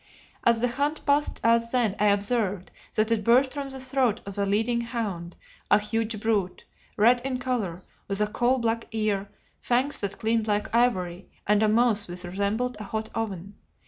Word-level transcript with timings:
As 0.43 0.61
the 0.61 0.67
hunt 0.67 1.05
passed 1.05 1.39
us 1.43 1.69
then 1.69 1.95
I 1.99 2.05
observed 2.07 2.71
that 2.95 3.11
it 3.11 3.23
burst 3.23 3.53
from 3.53 3.69
the 3.69 3.79
throat 3.79 4.19
of 4.25 4.33
the 4.33 4.47
leading 4.47 4.81
hound, 4.81 5.35
a 5.69 5.77
huge 5.77 6.19
brute, 6.19 6.65
red 6.97 7.21
in 7.23 7.37
colour, 7.37 7.83
with 8.07 8.19
a 8.19 8.25
coal 8.25 8.57
black 8.57 8.87
ear, 8.93 9.29
fangs 9.59 9.99
that 9.99 10.17
gleamed 10.17 10.47
like 10.47 10.73
ivory, 10.73 11.29
and 11.45 11.61
a 11.61 11.67
mouth 11.69 12.07
which 12.09 12.23
resembled 12.23 12.77
a 12.79 12.85
hot 12.85 13.09
oven. 13.13 13.53